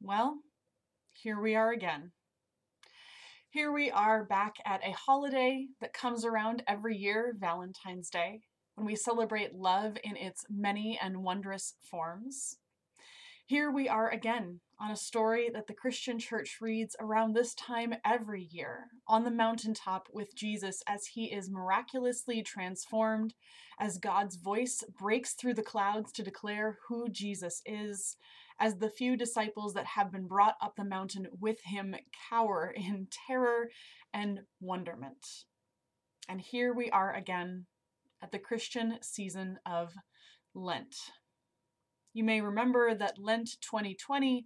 [0.00, 0.38] Well,
[1.10, 2.12] here we are again.
[3.50, 8.42] Here we are back at a holiday that comes around every year, Valentine's Day,
[8.76, 12.58] when we celebrate love in its many and wondrous forms.
[13.44, 17.94] Here we are again on a story that the Christian church reads around this time
[18.04, 23.34] every year on the mountaintop with Jesus as he is miraculously transformed,
[23.80, 28.16] as God's voice breaks through the clouds to declare who Jesus is,
[28.60, 31.94] as the few disciples that have been brought up the mountain with him
[32.28, 33.68] cower in terror
[34.12, 35.44] and wonderment.
[36.28, 37.66] And here we are again
[38.22, 39.94] at the Christian season of
[40.54, 40.96] Lent.
[42.12, 44.44] You may remember that Lent 2020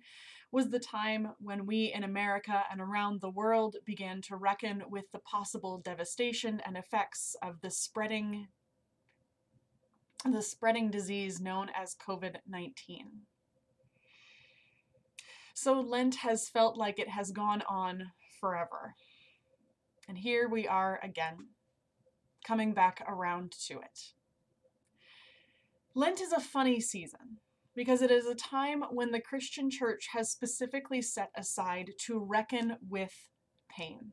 [0.51, 5.11] was the time when we in America and around the world began to reckon with
[5.13, 8.49] the possible devastation and effects of the spreading
[10.31, 13.25] the spreading disease known as COVID-19.
[15.55, 18.95] So Lent has felt like it has gone on forever.
[20.09, 21.49] And here we are again,
[22.45, 24.13] coming back around to it.
[25.95, 27.39] Lent is a funny season
[27.75, 32.77] because it is a time when the Christian church has specifically set aside to reckon
[32.89, 33.29] with
[33.71, 34.13] pain.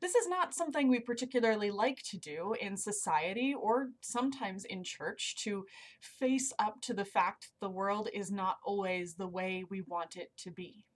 [0.00, 5.36] This is not something we particularly like to do in society or sometimes in church
[5.44, 5.66] to
[6.00, 10.30] face up to the fact the world is not always the way we want it
[10.38, 10.86] to be.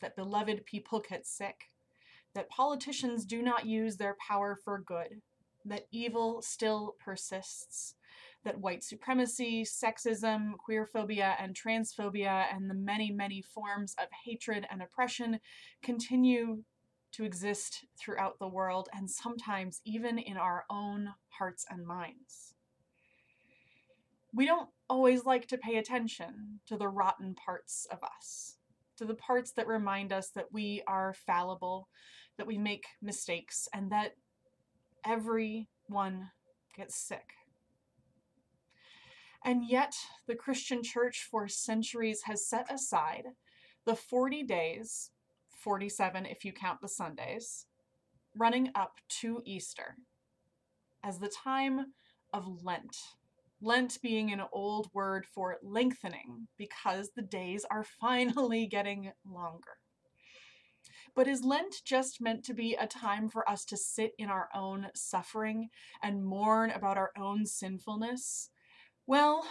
[0.00, 1.70] That beloved people get sick,
[2.34, 5.22] that politicians do not use their power for good,
[5.64, 7.94] that evil still persists,
[8.44, 14.82] that white supremacy, sexism, queerphobia, and transphobia, and the many, many forms of hatred and
[14.82, 15.38] oppression
[15.80, 16.64] continue
[17.12, 22.54] to exist throughout the world and sometimes even in our own hearts and minds.
[24.34, 28.56] We don't always like to pay attention to the rotten parts of us,
[28.96, 31.88] to the parts that remind us that we are fallible,
[32.38, 34.12] that we make mistakes, and that
[35.04, 36.30] everyone
[36.74, 37.34] gets sick.
[39.44, 39.94] And yet,
[40.26, 43.24] the Christian church for centuries has set aside
[43.84, 45.10] the 40 days
[45.62, 47.66] 47 if you count the Sundays,
[48.36, 49.96] running up to Easter
[51.04, 51.92] as the time
[52.32, 52.96] of Lent.
[53.60, 59.78] Lent being an old word for lengthening because the days are finally getting longer.
[61.14, 64.48] But is Lent just meant to be a time for us to sit in our
[64.54, 65.68] own suffering
[66.02, 68.50] and mourn about our own sinfulness?
[69.06, 69.44] Well,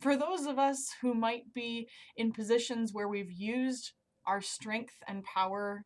[0.00, 3.92] for those of us who might be in positions where we've used
[4.26, 5.84] our strength and power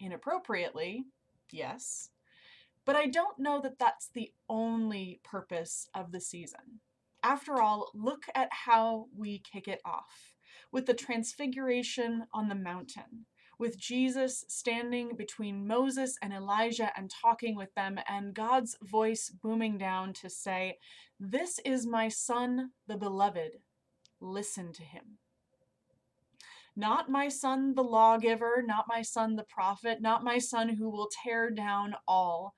[0.00, 1.04] inappropriately,
[1.50, 2.10] yes.
[2.84, 6.80] But I don't know that that's the only purpose of the season.
[7.22, 10.36] After all, look at how we kick it off
[10.70, 13.26] with the transfiguration on the mountain,
[13.58, 19.78] with Jesus standing between Moses and Elijah and talking with them, and God's voice booming
[19.78, 20.78] down to say,
[21.18, 23.58] This is my son, the beloved.
[24.20, 25.18] Listen to him.
[26.76, 31.08] Not my son, the lawgiver, not my son, the prophet, not my son who will
[31.24, 32.54] tear down all.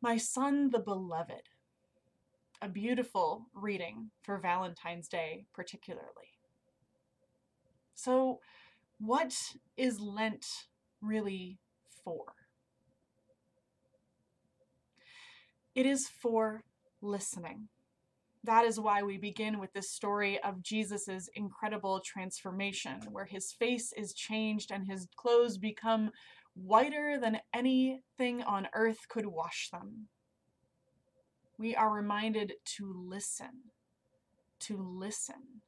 [0.00, 1.48] My son, the beloved.
[2.60, 6.38] A beautiful reading for Valentine's Day, particularly.
[7.94, 8.38] So,
[9.00, 9.34] what
[9.76, 10.46] is Lent
[11.00, 11.58] really
[12.04, 12.26] for?
[15.74, 16.62] It is for
[17.00, 17.68] listening.
[18.44, 23.92] That is why we begin with this story of Jesus' incredible transformation, where his face
[23.96, 26.10] is changed and his clothes become
[26.54, 30.08] whiter than anything on earth could wash them.
[31.56, 33.70] We are reminded to listen,
[34.60, 35.62] to listen,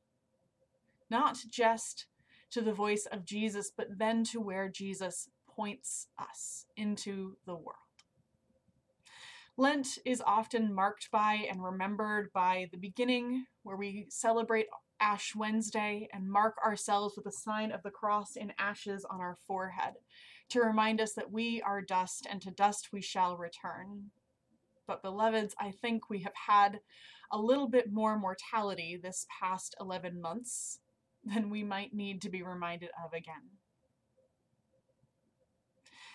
[1.09, 2.07] not just
[2.51, 7.84] to the voice of Jesus, but then to where Jesus points us into the world.
[9.57, 14.67] Lent is often marked by and remembered by the beginning, where we celebrate
[14.99, 19.37] Ash Wednesday and mark ourselves with a sign of the cross in ashes on our
[19.47, 19.95] forehead
[20.49, 24.11] to remind us that we are dust and to dust we shall return.
[24.89, 26.81] But, beloveds, I think we have had
[27.31, 30.81] a little bit more mortality this past 11 months
[31.25, 33.51] than we might need to be reminded of again.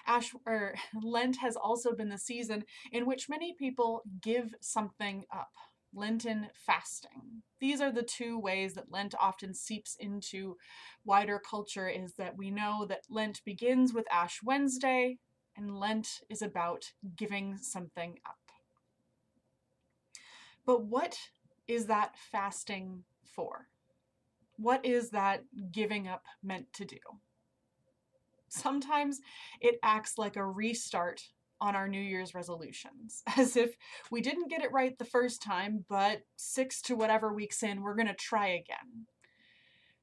[0.09, 5.51] Ash or Lent has also been the season in which many people give something up.
[5.93, 7.43] Lenten fasting.
[7.59, 10.57] These are the two ways that Lent often seeps into
[11.03, 15.17] wider culture is that we know that Lent begins with Ash Wednesday
[15.57, 18.37] and Lent is about giving something up.
[20.65, 21.17] But what
[21.67, 23.67] is that fasting for?
[24.57, 26.97] What is that giving up meant to do?
[28.49, 29.19] Sometimes
[29.61, 31.21] it acts like a restart
[31.61, 33.75] on our New Year's resolutions, as if
[34.11, 37.95] we didn't get it right the first time, but six to whatever weeks in, we're
[37.95, 39.07] going to try again.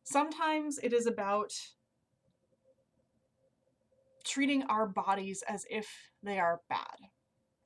[0.04, 1.52] Sometimes it is about
[4.24, 6.96] treating our bodies as if they are bad,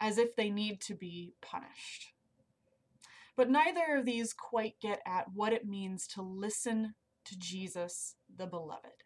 [0.00, 2.12] as if they need to be punished.
[3.37, 6.94] But neither of these quite get at what it means to listen
[7.25, 9.05] to Jesus the Beloved.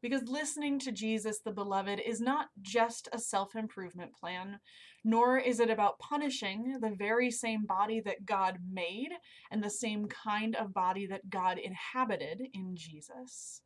[0.00, 4.60] Because listening to Jesus the Beloved is not just a self improvement plan,
[5.04, 9.10] nor is it about punishing the very same body that God made
[9.50, 13.62] and the same kind of body that God inhabited in Jesus.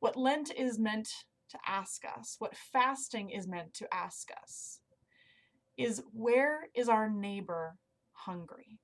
[0.00, 1.08] What Lent is meant
[1.50, 4.80] to ask us, what fasting is meant to ask us,
[5.76, 7.76] is where is our neighbor
[8.12, 8.78] hungry?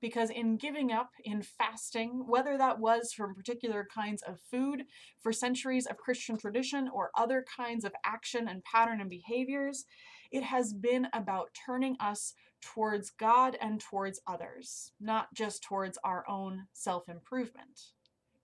[0.00, 4.84] Because in giving up, in fasting, whether that was from particular kinds of food
[5.20, 9.84] for centuries of Christian tradition or other kinds of action and pattern and behaviors,
[10.30, 16.28] it has been about turning us towards God and towards others, not just towards our
[16.28, 17.92] own self improvement.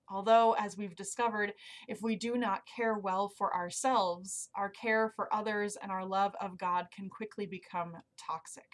[0.09, 1.55] Although, as we've discovered,
[1.89, 6.35] if we do not care well for ourselves, our care for others and our love
[6.41, 8.69] of God can quickly become toxic.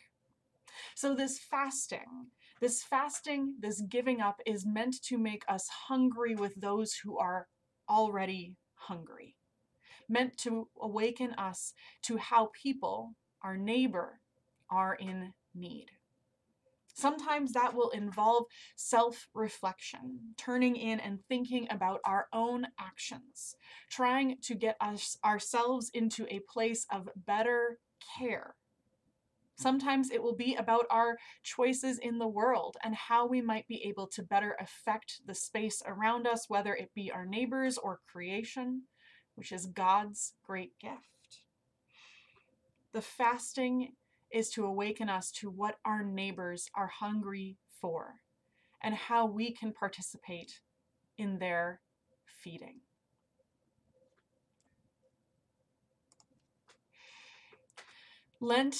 [0.97, 2.27] So, this fasting,
[2.61, 7.49] this fasting, this giving up is meant to make us hungry with those who are
[7.89, 9.35] already hungry,
[10.09, 11.73] meant to awaken us
[12.03, 14.21] to how people, our neighbor,
[14.71, 15.87] are in need.
[16.93, 18.45] Sometimes that will involve
[18.77, 23.55] self reflection, turning in and thinking about our own actions,
[23.89, 27.79] trying to get us ourselves into a place of better
[28.19, 28.55] care
[29.61, 33.85] Sometimes it will be about our choices in the world and how we might be
[33.85, 38.85] able to better affect the space around us, whether it be our neighbors or creation,
[39.35, 41.43] which is God's great gift.
[42.95, 43.93] The fasting
[44.31, 48.15] is to awaken us to what our neighbors are hungry for
[48.83, 50.61] and how we can participate
[51.19, 51.81] in their
[52.43, 52.81] feeding.
[58.41, 58.79] Lent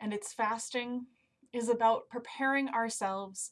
[0.00, 1.06] and its fasting
[1.52, 3.50] is about preparing ourselves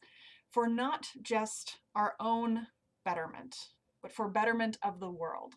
[0.51, 2.67] for not just our own
[3.05, 3.57] betterment,
[4.03, 5.55] but for betterment of the world.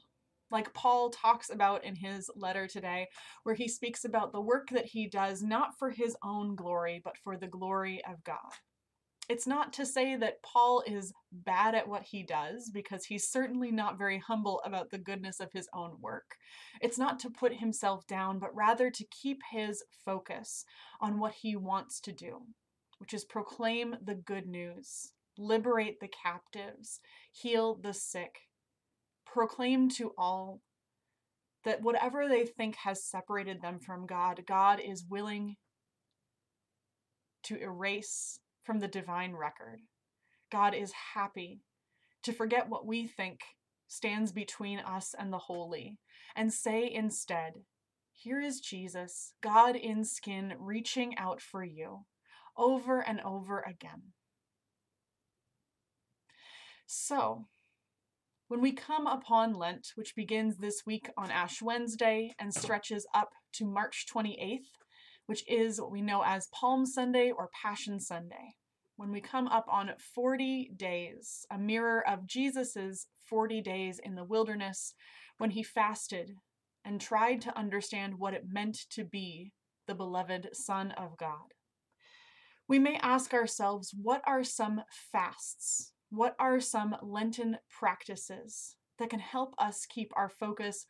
[0.52, 3.08] Like Paul talks about in his letter today,
[3.44, 7.18] where he speaks about the work that he does not for his own glory, but
[7.18, 8.54] for the glory of God.
[9.27, 13.72] It's not to say that Paul is bad at what he does, because he's certainly
[13.72, 16.36] not very humble about the goodness of his own work.
[16.80, 20.63] It's not to put himself down, but rather to keep his focus
[21.01, 22.42] on what he wants to do,
[23.00, 27.00] which is proclaim the good news, liberate the captives,
[27.31, 28.42] heal the sick,
[29.25, 30.62] proclaim to all
[31.63, 35.56] that whatever they think has separated them from God, God is willing
[37.42, 39.82] to erase from the divine record.
[40.52, 41.62] God is happy
[42.24, 43.42] to forget what we think
[43.88, 46.00] stands between us and the holy
[46.36, 47.54] and say instead,
[48.12, 52.06] Here is Jesus, God in skin, reaching out for you
[52.58, 54.14] over and over again.
[56.88, 57.48] So,
[58.48, 63.32] when we come upon Lent, which begins this week on Ash Wednesday and stretches up
[63.54, 64.60] to March 28th,
[65.25, 68.56] which is what we know as Palm Sunday or Passion Sunday.
[68.98, 74.24] When we come up on 40 days, a mirror of Jesus's 40 days in the
[74.24, 74.94] wilderness
[75.38, 76.36] when he fasted
[76.86, 79.52] and tried to understand what it meant to be
[79.86, 81.54] the beloved Son of God.
[82.70, 85.92] We may ask ourselves what are some fasts?
[86.10, 90.86] What are some Lenten practices that can help us keep our focus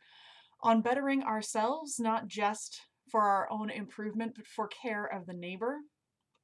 [0.62, 5.78] on bettering ourselves, not just for our own improvement, but for care of the neighbor?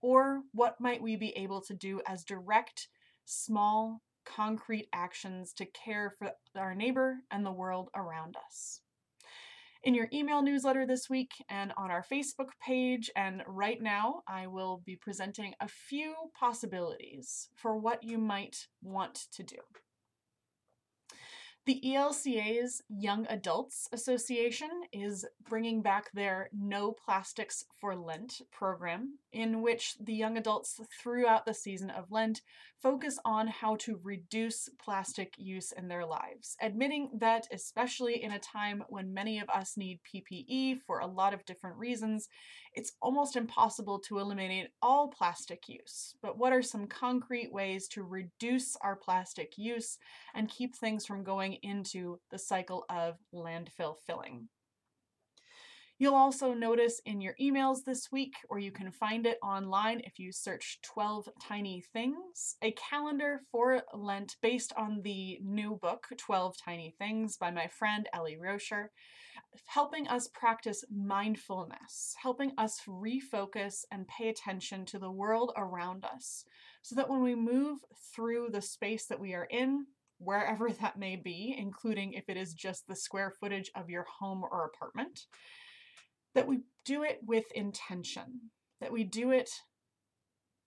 [0.03, 2.89] Or what might we be able to do as direct,
[3.25, 8.81] small, concrete actions to care for our neighbor and the world around us?
[9.85, 13.11] in your email newsletter this week and on our Facebook page.
[13.17, 19.27] And right now, I will be presenting a few possibilities for what you might want
[19.33, 19.57] to do.
[21.65, 29.63] The ELCA's Young Adults Association is bringing back their No Plastics for Lent program, in
[29.63, 32.41] which the young adults throughout the season of Lent
[32.83, 38.41] focus on how to reduce plastic use in their lives, admitting that, especially in a
[38.41, 42.29] time when many of us need PPE for a lot of different reasons,
[42.75, 48.03] It's almost impossible to eliminate all plastic use, but what are some concrete ways to
[48.03, 49.99] reduce our plastic use
[50.35, 54.49] and keep things from going into the cycle of landfill filling?
[55.99, 60.19] You'll also notice in your emails this week, or you can find it online if
[60.19, 66.57] you search 12 Tiny Things, a calendar for Lent based on the new book, 12
[66.57, 68.87] Tiny Things, by my friend Ellie Roscher,
[69.67, 76.45] helping us practice mindfulness, helping us refocus and pay attention to the world around us,
[76.83, 77.79] so that when we move
[78.15, 79.87] through the space that we are in,
[80.19, 84.43] wherever that may be, including if it is just the square footage of your home
[84.51, 85.21] or apartment,
[86.35, 89.51] that we do it with intention, that we do it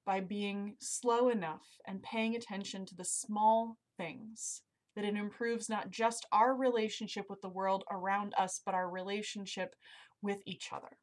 [0.06, 4.62] by being slow enough and paying attention to the small things,
[4.96, 9.76] that it improves not just our relationship with the world around us, but our relationship
[10.22, 10.98] with each other.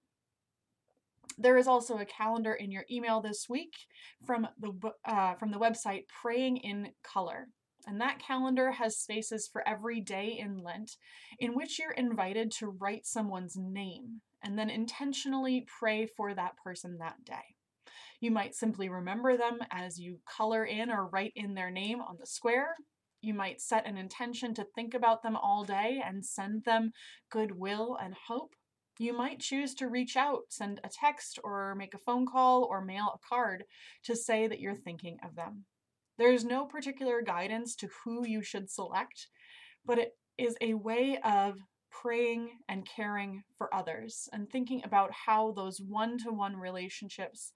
[1.38, 3.74] There is also a calendar in your email this week
[4.26, 4.72] from the
[5.04, 7.48] uh, from the website Praying in Color.
[7.86, 10.96] And that calendar has spaces for every day in Lent
[11.40, 16.98] in which you're invited to write someone's name and then intentionally pray for that person
[16.98, 17.56] that day.
[18.20, 22.18] You might simply remember them as you color in or write in their name on
[22.20, 22.76] the square.
[23.22, 26.92] You might set an intention to think about them all day and send them
[27.30, 28.56] goodwill and hope.
[28.98, 32.84] You might choose to reach out, send a text, or make a phone call, or
[32.84, 33.64] mail a card
[34.04, 35.64] to say that you're thinking of them.
[36.18, 39.28] There's no particular guidance to who you should select,
[39.84, 41.60] but it is a way of
[41.90, 47.52] praying and caring for others and thinking about how those one to one relationships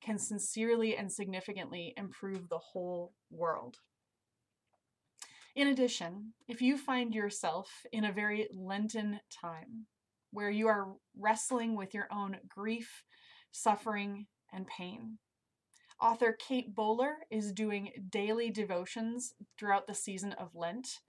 [0.00, 3.78] can sincerely and significantly improve the whole world.
[5.58, 9.86] In addition, if you find yourself in a very Lenten time
[10.30, 13.02] where you are wrestling with your own grief,
[13.50, 15.18] suffering, and pain,
[16.00, 21.00] author Kate Bowler is doing daily devotions throughout the season of Lent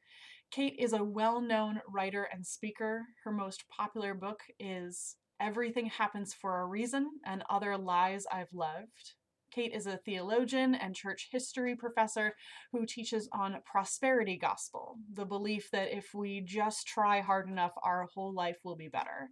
[0.50, 3.06] Kate is a well known writer and speaker.
[3.24, 9.14] Her most popular book is Everything Happens for a Reason and Other Lies I've Loved.
[9.60, 12.34] Kate is a theologian and church history professor
[12.72, 18.08] who teaches on prosperity gospel, the belief that if we just try hard enough, our
[18.14, 19.28] whole life will be better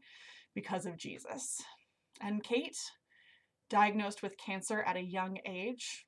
[0.54, 1.62] because of Jesus.
[2.20, 2.76] And Kate,
[3.70, 6.06] diagnosed with cancer at a young age,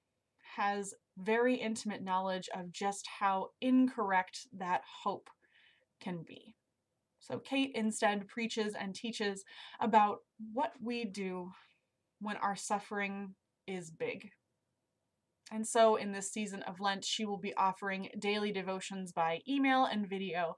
[0.58, 5.30] has very intimate knowledge of just how incorrect that hope
[6.02, 6.56] can be.
[7.22, 9.46] So, Kate instead preaches and teaches
[9.80, 10.18] about
[10.52, 11.54] what we do
[12.20, 13.36] when our suffering
[13.70, 14.32] is big.
[15.52, 19.86] And so, in this season of Lent, she will be offering daily devotions by email
[19.86, 20.58] and video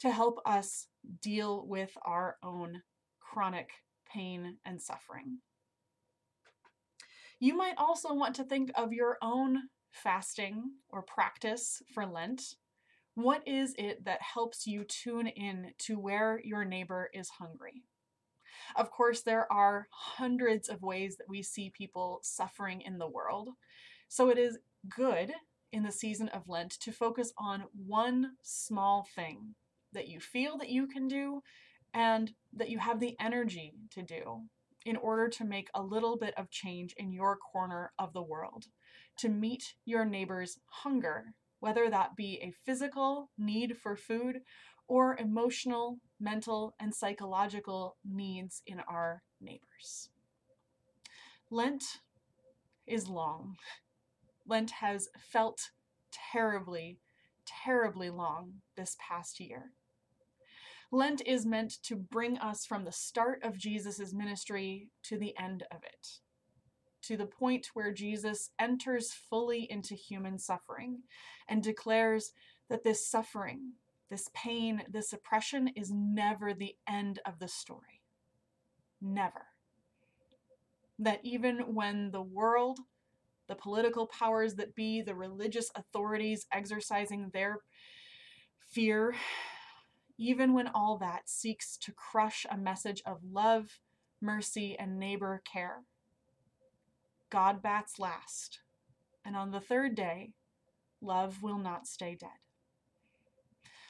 [0.00, 0.88] to help us
[1.20, 2.82] deal with our own
[3.20, 3.70] chronic
[4.12, 5.38] pain and suffering.
[7.38, 12.42] You might also want to think of your own fasting or practice for Lent.
[13.14, 17.82] What is it that helps you tune in to where your neighbor is hungry?
[18.76, 23.50] Of course, there are hundreds of ways that we see people suffering in the world.
[24.08, 25.32] So it is good
[25.72, 29.54] in the season of Lent to focus on one small thing
[29.92, 31.42] that you feel that you can do
[31.94, 34.42] and that you have the energy to do
[34.84, 38.66] in order to make a little bit of change in your corner of the world,
[39.18, 44.40] to meet your neighbor's hunger, whether that be a physical need for food
[44.88, 50.10] or emotional, mental, and psychological needs in our neighbors.
[51.50, 51.84] Lent
[52.86, 53.56] is long.
[54.46, 55.70] Lent has felt
[56.32, 56.98] terribly,
[57.46, 59.72] terribly long this past year.
[60.90, 65.64] Lent is meant to bring us from the start of Jesus' ministry to the end
[65.70, 66.18] of it,
[67.02, 71.02] to the point where Jesus enters fully into human suffering
[71.48, 72.32] and declares
[72.68, 73.72] that this suffering,
[74.12, 78.02] this pain, this oppression is never the end of the story.
[79.00, 79.46] Never.
[80.98, 82.78] That even when the world,
[83.48, 87.60] the political powers that be, the religious authorities exercising their
[88.68, 89.14] fear
[90.18, 93.80] even when all that seeks to crush a message of love,
[94.20, 95.84] mercy, and neighbor care.
[97.30, 98.60] God bats last,
[99.24, 100.34] and on the third day,
[101.00, 102.28] love will not stay dead.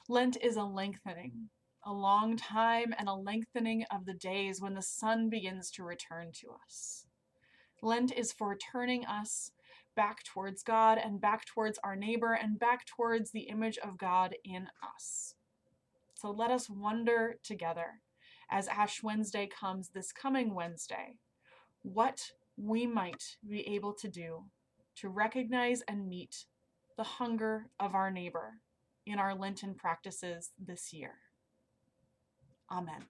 [0.09, 1.49] Lent is a lengthening,
[1.85, 6.33] a long time and a lengthening of the days when the sun begins to return
[6.41, 7.07] to us.
[7.83, 9.53] Lent is for turning us
[9.95, 14.35] back towards God and back towards our neighbor and back towards the image of God
[14.45, 15.35] in us.
[16.15, 18.01] So let us wonder together
[18.51, 21.17] as Ash Wednesday comes this coming Wednesday
[21.83, 24.45] what we might be able to do
[24.97, 26.47] to recognize and meet
[26.97, 28.61] the hunger of our neighbor
[29.07, 31.15] in our Lenten practices this year.
[32.71, 33.07] Amen.